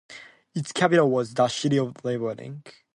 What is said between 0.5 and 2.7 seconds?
Its capital was the city of Rybnik.